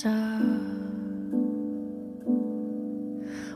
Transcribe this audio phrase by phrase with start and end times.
[0.00, 0.10] 자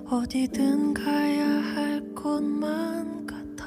[0.07, 3.67] 어디든 가야 할 곳만 같아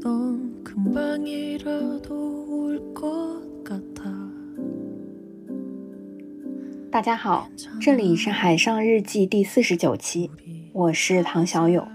[0.00, 4.10] 넌 금방이라도 올 것 같아
[6.90, 7.48] 大家好，
[7.80, 10.30] 这里是海上日记第四十九期，
[10.72, 11.86] 我是唐小友。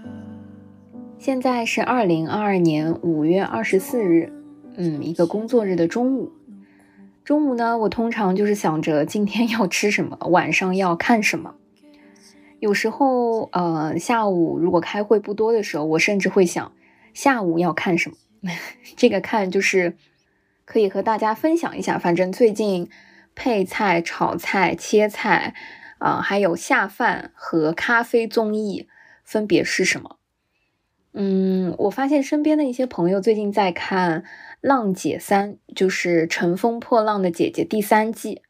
[1.18, 4.32] 现在是二零二二年五月二十四日，
[4.76, 6.30] 嗯，一个工作日的中午。
[7.27, 11.55] 中午呢，我通常就是想着今天要吃什么，晚上要看什么。
[12.61, 16.71] 有时候，呃，下午如果开会不多的时候，我甚至会想
[17.13, 18.15] 下午要看什么。
[18.95, 19.97] 这个看就是
[20.63, 22.89] 可以和大家分享一下，反正最近
[23.35, 25.53] 配菜、炒菜、切菜，
[25.97, 28.87] 啊、还有下饭和咖啡综艺
[29.25, 30.15] 分别是什么？
[31.11, 34.21] 嗯，我发现身边的一些朋友最近在看
[34.61, 38.41] 《浪姐三》，就是《乘风破浪的姐姐》第三季。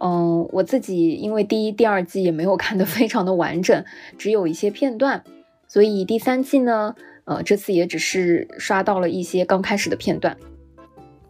[0.00, 3.84] 嗯，我自己因为第一、第二季也没有看得 非常的完整，
[4.16, 5.24] 只有一些片段，
[5.66, 10.36] 所以第三季呢，呃，这次也只是刷到了一些刚开始的片段。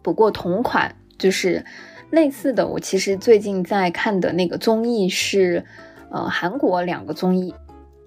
[0.01, 1.65] 不过同款就是
[2.11, 5.65] 类似的，我其实最近在看的那个综艺是，
[6.11, 7.53] 呃，韩国两个综艺，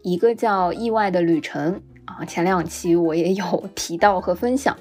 [0.02, 1.74] 一个叫《意外的旅程》。
[2.04, 4.76] 啊，前两期我也有提到和分享，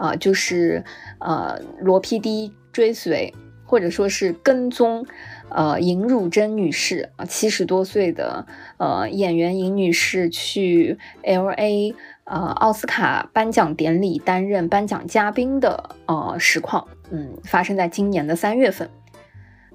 [0.00, 0.82] 啊，就是
[1.18, 3.34] 呃罗 PD 追随
[3.66, 5.06] 或者说是跟踪，
[5.50, 8.46] 呃尹汝贞女士啊七十多岁的
[8.78, 18.88] 呃演员尹女士去 LA 呃奥斯卡颁奖典礼担任颁奖嘉宾的呃实况，嗯，发生在今年的三月份。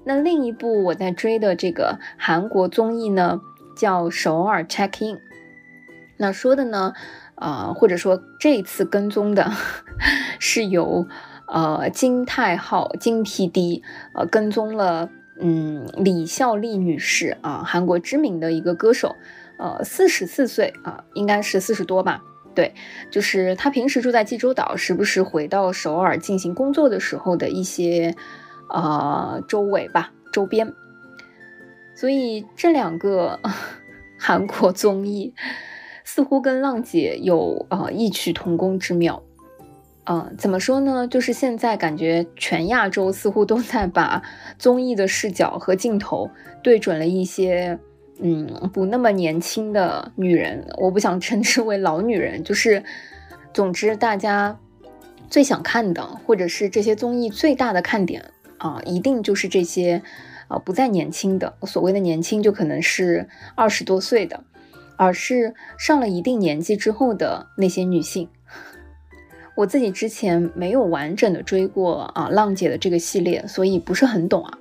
[0.04, 3.40] 那另一部我在追的这个韩国综艺呢，
[3.76, 5.16] 叫《首尔 Check In》。
[6.18, 6.94] 那说的呢，
[7.34, 9.50] 呃，或者说这次跟踪的
[10.38, 11.06] 是由
[11.46, 13.82] 呃金泰浩金 PD
[14.14, 19.14] 呃跟踪了，嗯，李孝利女士啊，韩国知名的一个歌手，
[19.58, 22.22] 呃，四十四岁啊，应该是四十多吧？
[22.54, 22.74] 对，
[23.10, 28.14] 就是她平时住在济州岛，时不时回到首尔进行工作的时候的一些
[28.70, 30.72] 呃周围吧，周边。
[31.94, 33.40] 所以这两个
[34.18, 35.34] 韩国综艺。
[36.08, 39.24] 似乎跟浪姐有呃异曲同工之妙，
[40.06, 41.06] 呃，怎么说呢？
[41.08, 44.22] 就是现在感觉全亚洲似乎都在把
[44.56, 46.30] 综艺的视角和镜头
[46.62, 47.78] 对准了一些
[48.20, 52.84] 嗯不那么年轻的女人，我不想称之为老女人，就是
[53.52, 54.56] 总之大家
[55.28, 60.00] 最想看的，或者是这些综艺最大的看点啊，一定就是这些
[60.46, 64.44] 啊不再年轻的，所谓的年轻就可能是二十多岁的。
[64.98, 68.30] 而是上了一定年纪之后的那些女性，
[69.56, 74.58] 我自己之前没有完整的追过啊浪姐的这个系列，所以不是很懂啊。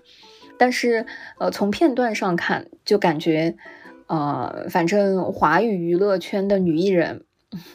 [0.58, 1.06] 但是
[1.38, 3.56] 呃从片段上看，就感觉
[4.08, 7.26] 呃反正华语娱乐圈的女艺人，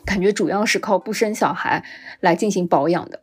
[0.04, 1.84] 感觉主要是靠不生小孩
[2.18, 3.20] 来进行保养的。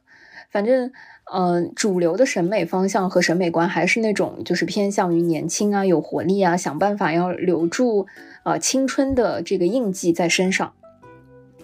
[0.49, 0.91] 反正
[1.33, 8.07] 嗯主流的审美方向和审美观还是那种就是偏向于年轻啊有活力啊，想办法要留住。
[8.43, 10.71] 呃，青春的这个印记在身上，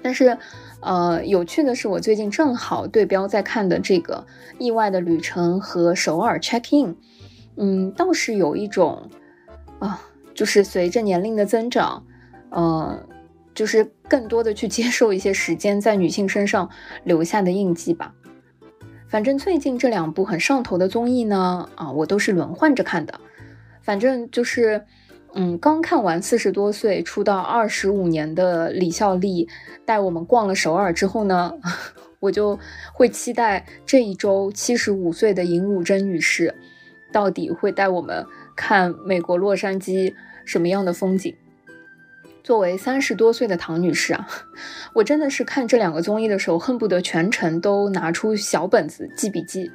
[0.02, 0.38] 但是，
[0.84, 4.26] 呃，有趣的是，我最近正好对标在看的这个
[4.60, 6.94] 《意外的旅程》和《首尔 Check In》，
[7.56, 9.10] 嗯，倒是有一种，
[9.80, 10.02] 啊，
[10.34, 12.06] 就是随着年龄的增长，
[12.50, 13.02] 呃，
[13.56, 16.70] 就是更多的去接受一些时间在女性身上
[17.06, 18.14] 留下的印记吧。
[19.08, 23.20] 反正最近这两部很上头的综艺呢，啊，我都是轮换着看的，
[23.82, 24.86] 反正就是。
[25.36, 29.48] 嗯，刚看完四十多岁出道二十五年的李孝利
[29.84, 31.54] 带我们逛了首尔之后呢，
[32.20, 32.60] 我就
[32.94, 36.54] 会期待这一周七十五岁的尹汝贞女士
[37.12, 40.14] 到底会带我们看美国洛杉矶
[40.46, 41.36] 什么样的风景。
[42.44, 44.28] 作为三十多岁的唐女士啊，
[44.94, 49.72] 我真的是看这两个综艺的时候，恨不得全程都拿出小本子记笔记，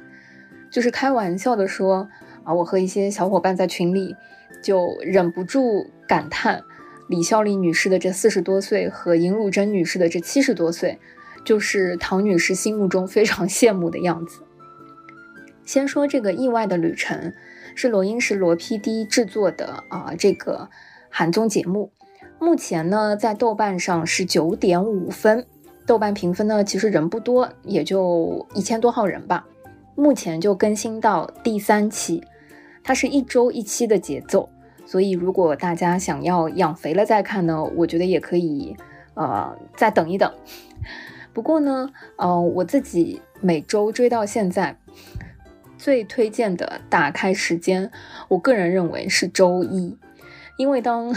[0.71, 2.07] 就是开玩笑的说
[2.53, 4.15] 我和一些小伙伴在群里。
[4.61, 6.61] 就忍不住感叹，
[7.07, 10.99] 李孝利女士的这四十多岁和尹汝贞女士的这七十多岁，
[11.45, 14.41] 就是唐女士心目中非常羡慕的样子。
[15.63, 17.31] 先说这个意外的旅程，
[17.73, 20.69] 是罗英石罗 PD 制作的啊，这个
[21.09, 21.93] 韩综节目，
[22.37, 25.45] 目前呢在豆瓣上是九点五分，
[25.85, 29.45] 豆瓣评分呢其实人不多，也就一千多号人吧，
[29.95, 32.21] 目前就更新到第三期。
[32.83, 34.49] 它是一周一期的节奏，
[34.85, 38.75] 所以如果大家想要养肥了再看呢，我觉得也可以，
[39.13, 40.31] 呃，再等一等。
[41.33, 44.77] 不过呢，呃，我自己每周追到现在，
[45.77, 47.91] 最推荐的打开时间，
[48.29, 49.95] 我个人认为是周一，
[50.57, 51.15] 因为当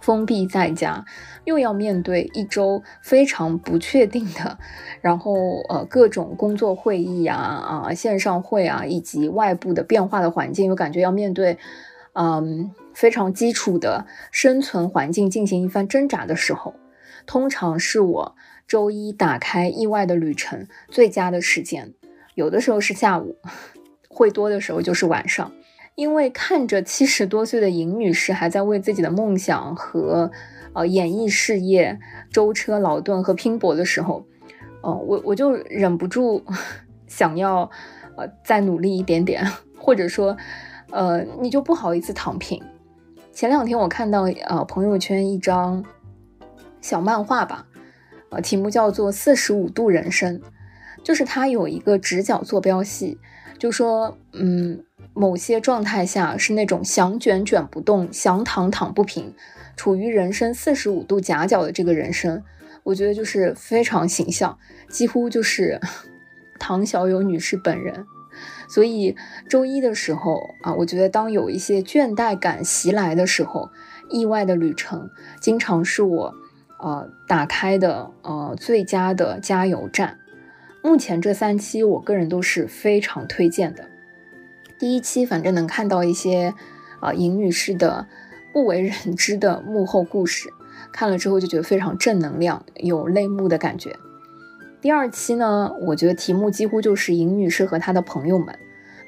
[0.00, 1.04] 封闭在家，
[1.44, 4.58] 又要面对一周非常不确定的，
[5.00, 5.34] 然后
[5.68, 11.58] 呃各种工作会议啊啊线上会啊以及外部的变化的环境，又感觉要面对
[12.14, 16.74] 嗯非常基础的生存环境进行一番挣扎的时候，
[17.26, 18.36] 通常是我
[18.66, 21.94] 周一打开意外的旅程最佳的时间。
[22.34, 23.36] 有的时候是下午，
[24.08, 25.52] 会多的时候就是晚上，
[25.94, 30.30] 因为看着七十多岁的尹女士还在为自己的梦想和
[30.72, 31.98] 呃演艺事业
[32.32, 34.24] 舟车劳顿和拼搏的时候，
[34.82, 36.44] 呃，我我就忍不住
[37.06, 37.70] 想要
[38.16, 39.44] 呃再努力一点点，
[39.76, 40.36] 或者说
[40.90, 42.62] 呃你就不好意思躺平。
[43.32, 45.84] 前两天我看到呃朋友圈一张
[46.80, 47.66] 小漫画吧，
[48.30, 50.38] 呃题目叫做《四十五度人生》。
[51.02, 53.18] 就是它有一个直角坐标系，
[53.58, 54.84] 就说，嗯，
[55.14, 59.34] 某些状态下是那种想卷卷不动，想躺躺不平，
[59.76, 62.42] 处于人生四十五度夹角的这个人生，
[62.84, 64.58] 我觉得就是非常形象，
[64.88, 65.80] 几乎就是
[66.58, 68.06] 唐小友女士本人。
[68.68, 69.16] 所以
[69.48, 73.68] 周一的时候啊，我觉得当有一些倦怠感袭来的时候，
[74.08, 75.10] 意外的旅程
[75.40, 76.32] 经常是我
[76.78, 80.18] 呃打开的呃最佳的加油站。
[80.82, 83.84] 目前这三期，我个人都是非常推荐的。
[84.80, 86.54] 第一期反正能看到一些
[87.00, 88.06] 啊尹女士的
[88.50, 90.48] 不为人知的幕后故事，
[90.90, 93.94] 看了之后就觉得非常正能量，有泪目的感觉。
[94.80, 98.58] 第二期呢，我觉得题目几乎就是尹女士和她的朋友们，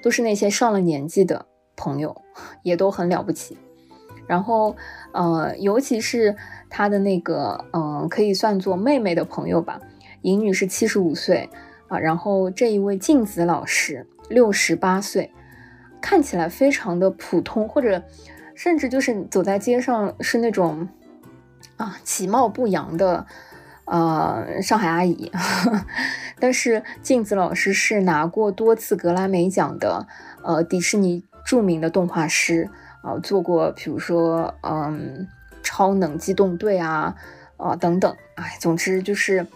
[0.03, 2.21] 都是那些上了年纪的朋友，
[2.63, 3.57] 也都很了不起。
[4.27, 4.77] 然后
[5.13, 6.37] 呃，尤其是
[6.69, 9.81] 她的那个嗯，可以算作妹妹的朋友吧。
[10.21, 11.49] 尹女士七十五岁
[11.89, 15.33] 啊，然后这一位静子老师六十八岁，
[16.03, 18.03] 看起来非常的普通，或者
[18.55, 20.89] 甚至就是走在街上是那种
[21.77, 23.25] 啊其貌不扬的
[23.87, 25.33] 呃上海阿姨。
[26.39, 30.07] 但是镜子老师是拿过多次格莱美奖的
[30.43, 32.69] 呃迪士尼著名的动画师
[33.03, 35.27] 啊，做过比如说嗯
[35.63, 37.15] 超能机动队啊
[37.57, 39.47] 啊等等，哎，总之就是。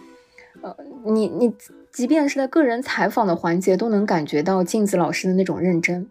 [0.63, 1.53] 呃，你你
[1.91, 6.09] 即便是在个人采访的环节，都能感觉到镜子老师的那种认真。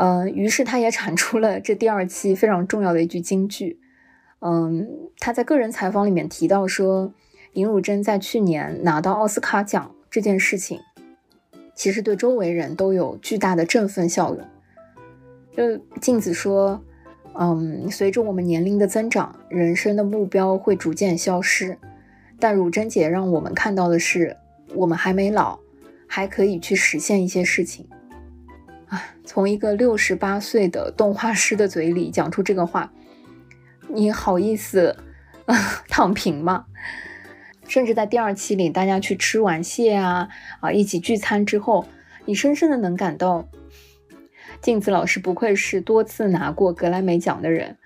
[0.00, 3.78] 呃，于是他也产出了这第二期非常重要的一句金句。
[4.38, 4.88] 嗯，
[5.18, 7.12] 他在个人采访里面提到说，
[7.52, 10.80] 尹汝贞在去年拿到奥斯卡奖这件事情，
[11.74, 14.42] 其实对周围人都有巨大的振奋效用。
[15.54, 16.82] 就镜子说，
[17.34, 21.76] 嗯，随着我们年龄的增长，人生的目标会逐渐消失。
[22.38, 24.34] 但汝贞姐让我们看到的是，
[24.74, 25.58] 我们还没老，
[26.06, 27.86] 还可以去实现一些事情。
[29.24, 32.92] 从一个六十八岁的动画师的嘴里讲出这个话，
[33.88, 34.96] 你好意思
[35.88, 36.66] 躺平吗？
[37.68, 40.28] 甚至在第二期里，大家去吃完蟹啊
[40.60, 41.86] 啊一起聚餐之后，
[42.24, 43.48] 你深深的能感到，
[44.60, 47.78] 镜子老师不愧是多次拿过格莱美奖的人，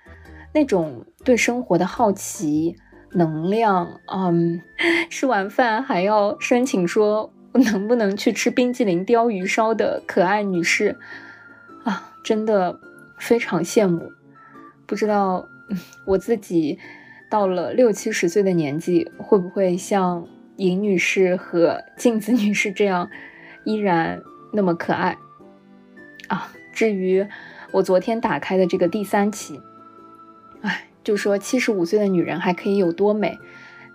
[0.53, 2.77] 那种对生活的好奇。
[3.11, 4.61] 能量，嗯，
[5.09, 10.97] 吃完饭还要申请说能不能去吃冰激凌、鲷鱼烧的可爱女士
[11.83, 12.79] 啊，真的
[13.17, 14.11] 非常羡慕。
[14.85, 15.47] 不知道
[16.05, 16.79] 我自己
[17.29, 23.09] 到了六七十岁的年纪，会不会像尹女士和镜子女士这样
[23.63, 24.21] 依然
[24.53, 25.17] 那么可爱
[26.27, 26.51] 啊？
[26.73, 27.25] 至于
[27.71, 29.61] 我昨天打开的这个第三期，
[30.61, 30.87] 哎。
[31.05, 33.37] 就说七十五岁的女人还可以有多美，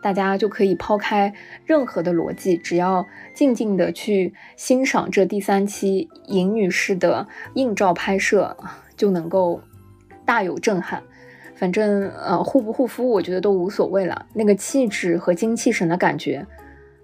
[0.02, 1.32] 大家就可以抛开
[1.64, 8.56] 任何的逻辑，只要静静的去欣赏这第三期尹女士的硬照拍摄，
[8.96, 9.60] 就能够
[10.24, 11.02] 大有震撼。
[11.54, 14.26] 反正呃护不护肤，我觉得都无所谓了。
[14.32, 16.46] 那个气质和精气神的感觉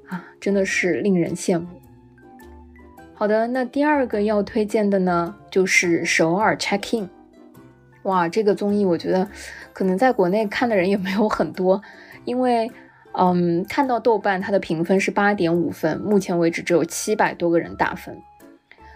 [0.09, 1.67] 啊，真的是令人羡慕。
[3.13, 7.11] 好的，那第二个要推荐的呢，就是首尔 check in。
[8.05, 9.29] 哇，这个综艺我觉得
[9.73, 11.83] 可能在国内看的人也没有很多，
[12.25, 12.71] 因为，
[13.19, 18.17] 嗯，看到豆瓣它的评分是八点五分，目前为止只有七百多个人打分。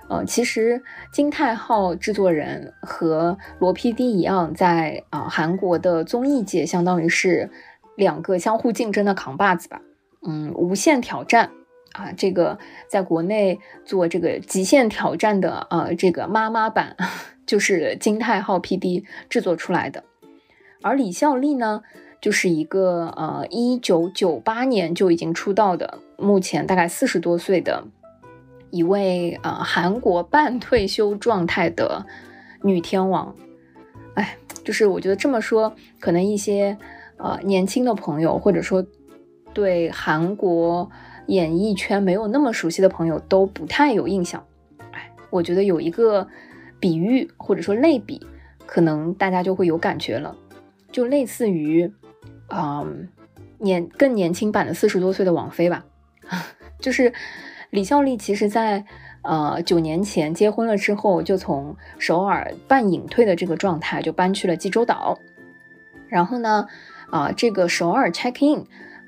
[0.08, 7.50] 呃，其实金泰浩制作人和罗 PD 一样，在啊韩国的综艺界相当于是
[7.96, 9.80] 两个相互竞争的扛把子吧。
[10.26, 11.50] 嗯，无限挑战
[11.92, 12.58] 啊，这个
[12.88, 16.96] 在国内做这个极限挑战的啊这个妈妈版。
[17.46, 20.04] 就是金泰浩 PD 制作出来的，
[20.82, 21.82] 而李孝利呢，
[22.20, 27.84] 就是一个呃，一九九八年就已经出道的，目前大概四十多岁的
[28.70, 32.04] 一位啊韩国半退休状态的
[32.62, 33.34] 女天王。
[34.14, 36.76] 哎，就是我觉得这么说，可能一些
[37.16, 38.84] 呃年轻的朋友，或者说
[39.54, 40.90] 对韩国
[41.26, 44.44] 演艺圈没有那么熟悉的朋友都不太有印象。
[44.90, 46.28] 哎，我觉得有一个
[46.78, 48.20] 比喻或者说类比，
[48.66, 50.36] 可能大家就会有感觉了，
[50.92, 51.90] 就类似于，
[52.50, 53.08] 嗯。
[53.62, 55.84] 年更年轻版的四十多岁的王菲吧，
[56.80, 57.12] 就是
[57.68, 58.16] 李孝利。
[58.16, 58.86] 其实，在
[59.20, 65.18] 呃九年前结婚了之后，就从首尔半隐退的这个状态，就搬去了济州岛。
[66.08, 66.68] 然后呢，
[67.10, 68.60] 啊，这个首尔 check in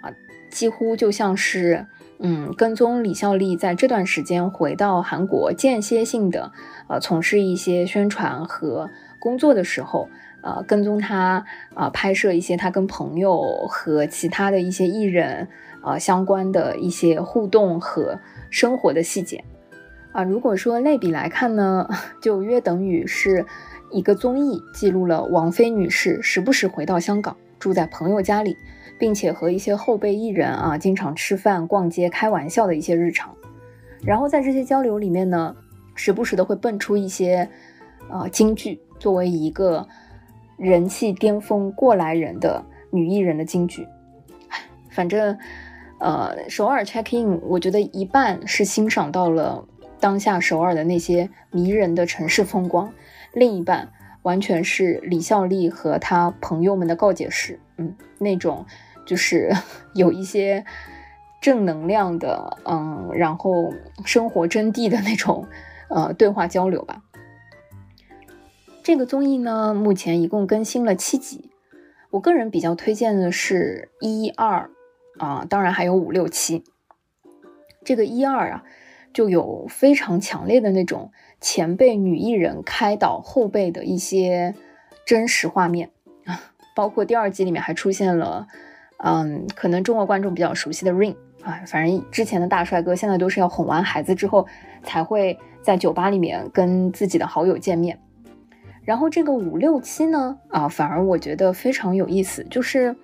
[0.02, 0.12] 啊，
[0.50, 1.86] 几乎就像是
[2.18, 6.52] 嗯跟踪李孝利在这段时间回到韩国，间歇性的
[6.88, 10.10] 呃从事一些宣传和工作的时候。
[10.42, 15.46] 呃，跟踪他啊，拍摄一些他跟朋友和其他的一些艺人
[15.84, 18.18] 呃相关的一些互动和
[18.50, 19.44] 生活的细节
[20.10, 20.24] 啊。
[20.24, 21.88] 如果说类比来看呢，
[22.20, 23.46] 就约等于是
[23.92, 28.56] 一个综艺记录了王菲女士时不时回到香港，住在朋友家里，
[28.98, 33.32] 并且和一些后辈艺人啊经常吃饭、逛街、开玩笑的一些日常。
[34.02, 35.54] 然后在这些交流里面呢，
[35.94, 37.48] 时不时的会蹦出一些
[38.10, 39.86] 呃金句，作为一个。
[40.56, 43.86] 人气巅峰过来人的女艺人的金句，
[44.90, 45.38] 反正，
[45.98, 49.66] 呃，首尔 check in，我觉得一半是欣赏到了
[49.98, 52.92] 当下首尔的那些迷人的城市风光，
[53.32, 53.88] 另一半
[54.22, 58.64] 完全是李孝利和他朋友们的告解式，嗯，那种
[59.06, 59.50] 就是
[59.94, 60.64] 有一些
[61.40, 63.72] 正能量的，嗯，然后
[64.04, 65.46] 生活真谛的那种，
[65.88, 67.02] 呃，对话交流吧。
[68.82, 71.50] 这个综艺呢，目前一共更新了七集。
[72.10, 74.68] 我个人比较推荐的是一二
[75.18, 76.64] 啊，当然还有五六七。
[77.84, 78.64] 这个一二啊，
[79.12, 84.52] 就有非常强烈的那种前辈女艺人开导后辈的一些
[85.06, 85.92] 真实画面
[86.24, 88.48] 啊， 包括第二集里面还出现了，
[88.98, 94.48] 嗯，可能中国观众比较熟悉的 Rain 啊，反正之前的大帅哥现在都是要哄完孩子之后
[94.82, 98.00] 才会在酒吧里面跟自己的好友见面。
[98.84, 102.96] 然后这个五六七呢，啊，反而我觉得非常有意思，就是，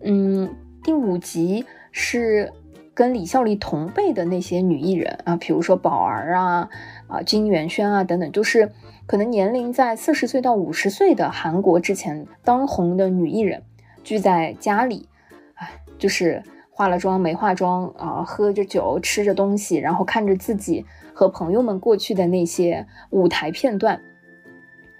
[0.00, 2.52] 嗯，第五集是
[2.94, 6.68] 跟李孝利同辈的那些女艺人啊，比如说宝儿啊，
[7.06, 8.72] 啊金元萱啊等等，就是
[9.06, 13.62] 可能年龄在四十岁到五十岁的韩国之前当红的女艺人
[14.02, 15.08] 聚在家里，
[15.54, 20.84] 哎，就是化了妆没化妆啊，喝着酒吃着东西，然后看着自己
[21.14, 24.00] 和朋友们过去的那些舞台片段。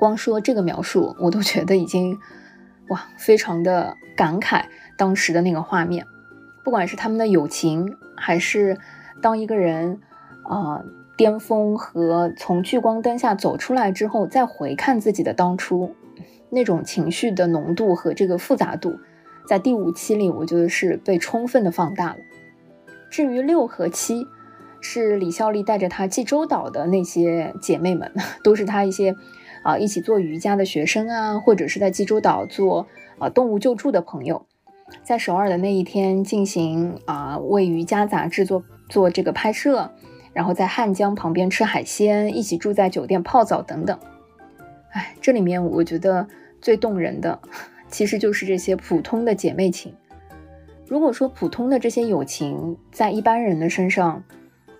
[0.00, 2.18] 光说这个描述，我都觉得已经
[2.88, 4.64] 哇，非常的感慨
[4.96, 6.06] 当时的那个画面。
[6.64, 8.78] 不管是他们的友情，还是
[9.20, 10.00] 当一个人
[10.44, 10.82] 啊
[11.18, 15.94] 巅峰和从聚光灯下走出来之后，再回看自己的当初，
[16.48, 18.98] 那种情绪的浓度和这个复杂度，
[19.46, 22.16] 在第五期里，我觉得是被充分的放大了。
[23.10, 24.26] 至于六和七，
[24.80, 28.10] 是李孝利带着他济州岛的那些姐妹们，
[28.42, 29.14] 都是他一些。
[29.62, 32.86] 啊，一起做瑜伽的学生啊，或者是在济州岛做
[33.18, 34.46] 啊动物救助的朋友，
[35.02, 39.90] 在首尔的那一天进行啊为瑜伽杂志做做这个拍摄，
[40.32, 43.98] 然后在汉江旁边吃海鲜，一起住在酒店泡澡等等。
[44.92, 46.26] 哎，这里面我觉得
[46.60, 47.38] 最动人的，
[47.88, 49.94] 其实就是这些普通的姐妹情。
[50.86, 54.24] 如果说普通的这些友情在一般人的身上，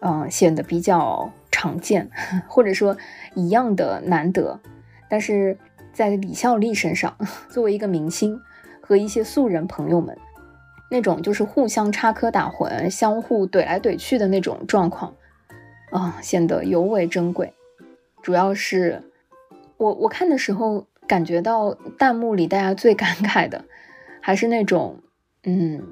[0.01, 2.11] 嗯，显得比较常见，
[2.49, 2.97] 或者说
[3.35, 4.61] 一样的难得。
[5.11, 5.59] 但是
[5.93, 7.19] 在李孝利身上，
[7.51, 8.41] 作为一个明星
[8.81, 10.17] 和一些素人朋友们，
[10.91, 15.15] 那种就是互相插科打诨、相互怼来怼去的那种状况，
[15.93, 17.53] 啊，显得尤为珍贵。
[18.23, 19.03] 主要是
[19.77, 23.67] 我我看的时候，感觉到弹幕里大家最感慨的，
[24.23, 25.03] 还是那种，
[25.43, 25.83] 嗯，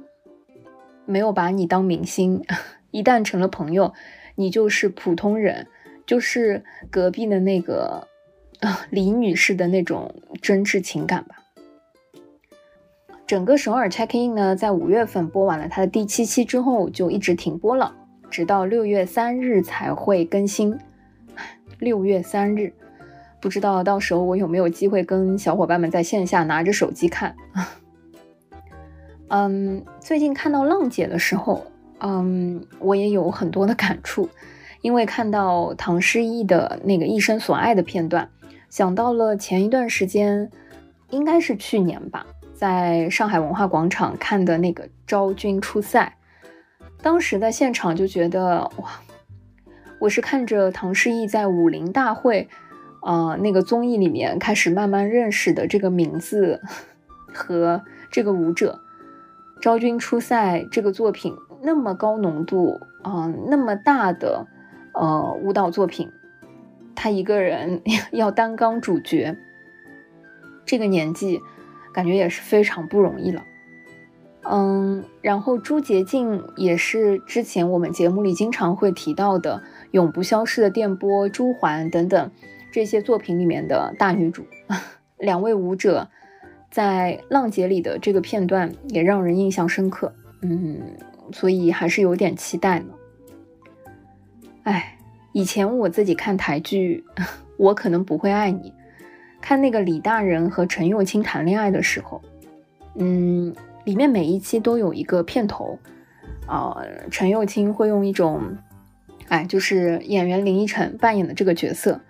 [1.04, 2.44] 没有把你当明星，
[2.90, 3.92] 一旦成了朋友，
[4.38, 5.66] 你就是普通人，
[6.07, 8.09] 就是隔壁的那个。
[8.61, 11.37] 啊，李女士的那种真挚情感吧。
[13.25, 17.95] 整个首尔 check in 呢，在五月份播完了它的第七期之后，就一直停播了，
[18.28, 20.76] 直到六月三日才会更新。
[21.78, 22.73] 六月三日，
[23.40, 27.37] 不知道到时候我有没有机会跟小伙伴们在线下拿着手机看。
[29.30, 31.64] 嗯，最近看到浪姐的时候，
[32.00, 34.28] 嗯，我也有很多的感触，
[34.83, 38.28] 因为看到唐诗逸的那个一生所爱的片段。
[38.71, 40.50] 想到了前一段时间，
[41.11, 46.14] 应该是去年吧，在上海文化广场看的那个昭君出塞，
[47.02, 49.00] 当时在现场就觉得哇，
[49.99, 52.49] 我是看着唐诗逸在武林大会，
[53.02, 56.61] 呃，那个综艺里面开始慢慢认识的这个名字
[57.33, 58.78] 和这个舞者。
[59.61, 64.47] 昭君出塞这个作品那么高浓度啊，那么大的
[64.95, 66.11] 呃舞蹈作品，
[66.95, 69.37] 他一个人 要担纲主角，
[70.65, 71.41] 这个年纪
[71.93, 73.43] 感觉也是非常不容易了。
[74.43, 82.31] 嗯，然后朱洁静也是之前我们节目里经常会提到的《永不消失的电波》、朱环等等
[82.73, 84.45] 这些作品里面的大女主，
[85.19, 86.09] 两位舞者。
[86.71, 90.12] 在浪姐里的这个片段也让人印象深刻，
[90.43, 90.83] 嗯，
[91.32, 92.87] 所以还是有点期待呢。
[94.62, 94.99] 哎，
[95.32, 97.04] 以前我自己看台剧，
[97.56, 98.73] 我可能不会爱你。
[99.40, 102.20] 看那个李大人和陈幼卿谈恋爱的时候，
[102.97, 103.54] 嗯，
[103.85, 105.78] 里面每一期都有一个片头，
[106.47, 106.76] 啊，
[107.11, 108.56] 陈幼卿会用一种，
[109.28, 112.00] 哎，就是演员林依晨扮演的这个角色，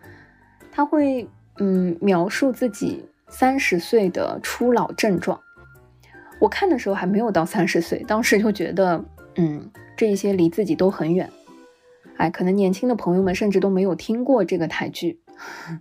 [0.72, 3.04] 他会嗯描述自己。
[3.30, 5.38] 三十岁的初老症状，
[6.40, 9.04] 我看的时候还没有到三十岁，当时就觉得，
[9.37, 11.28] 嗯，这一些离自己都很远。
[12.16, 15.21] 哎，可能年轻的朋友们甚至都没有听过这个台剧。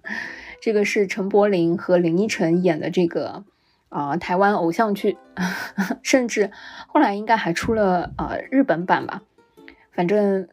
[0.62, 3.46] 这个是陈柏霖和林依晨演的这个
[3.90, 5.18] 啊台湾偶像剧，
[6.02, 6.52] 甚至
[6.88, 9.22] 后来应该还出了呃日本版吧。
[9.94, 10.48] 反正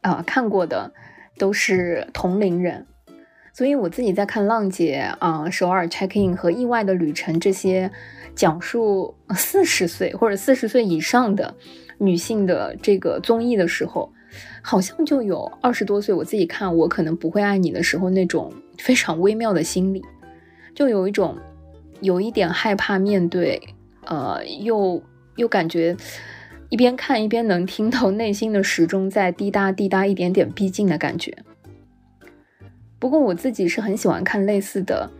[0.00, 0.92] 啊看过的
[1.38, 2.86] 都是同龄人。
[3.52, 7.90] 所以我自己在看《浪姐》啊，《首尔 Check In》和《意外的旅程》这些
[8.34, 11.54] 讲述四十岁或者四十岁以上的
[11.98, 14.12] 女性的这个综艺的时候，
[14.62, 20.02] 好像就有二十多岁我自己看我可能不会爱你的时候那种非常微妙的心理，
[20.74, 21.36] 就有一种
[22.00, 23.60] 有一点害怕面对，
[24.06, 25.02] 呃，又
[25.36, 25.96] 又感觉
[26.70, 31.36] 一边看一边能听到内心的时钟在滴答滴答一点点逼近的感觉。
[32.98, 35.10] 不过我自己是很喜欢看类似的，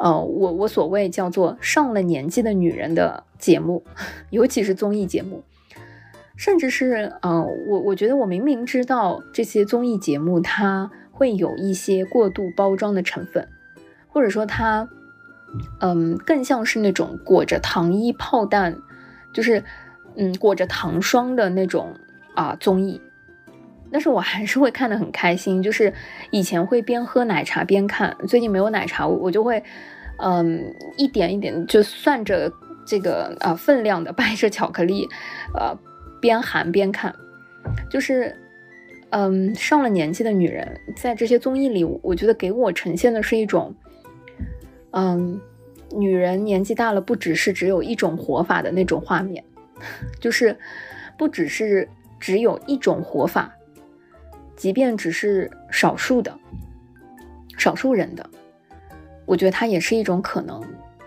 [0.00, 3.84] 呃，我我所谓叫做上了年纪的女人的节目，
[4.30, 5.44] 尤其是综艺节目，
[6.36, 13.46] 甚至是，呃，我我觉得我明明知道这些综艺节目它会有一些过度包装的成分，
[14.08, 14.88] 或者说它，
[15.80, 18.78] 嗯，更像是那种裹着糖衣炮弹，
[19.34, 19.62] 就是，
[20.16, 21.94] 嗯，裹着糖霜的那种
[22.34, 23.02] 啊综艺。
[23.92, 25.92] 但是我还是会看得很开心，就是
[26.30, 29.62] 以前会边喝奶茶边看，最近没有奶茶，我我就会，
[30.18, 32.52] 嗯，一点一点就算着
[32.86, 35.08] 这个呃分量的 掰着巧克力，
[35.54, 35.76] 呃，
[36.20, 37.14] 边含边看，
[37.90, 38.36] 就是，
[39.10, 43.74] 嗯，上了年纪的女人在这些综艺里，我觉得给我呈现的是一种，
[44.92, 45.40] 嗯，
[45.96, 49.42] 女人年纪大了不只是只有一种活法的那种画面，
[50.20, 50.56] 就是
[51.18, 51.88] 不只是
[52.20, 53.52] 只有一种活法。
[54.60, 56.38] 即便只是少数的、
[57.56, 58.28] 少数人的，
[59.24, 60.62] 我觉得它也是一种可能。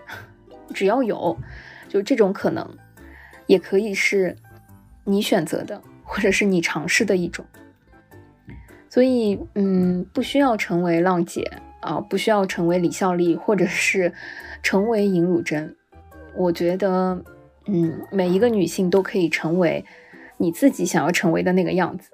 [0.74, 1.38] 只要有，
[1.88, 2.68] 就这种可能，
[3.46, 4.36] 也可以是
[5.04, 7.46] 你选择的，或者是你尝试的一种。
[8.90, 11.44] 所以，嗯，不需要成为浪姐
[11.82, 14.12] 啊，不需要成为李孝利，或者是
[14.64, 15.76] 成为尹汝贞。
[16.36, 17.24] 我觉得，
[17.68, 19.86] 嗯，每一个女性都可以成为
[20.38, 22.10] 你自己想要成为的那个样子。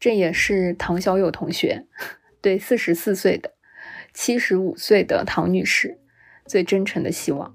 [0.00, 1.84] 这也是唐小友同学
[2.40, 3.52] 对四十四岁的、
[4.14, 5.98] 七十五岁的唐女士
[6.46, 7.54] 最真诚的希望。